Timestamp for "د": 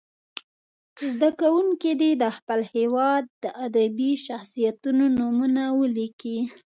2.21-2.23, 3.43-3.45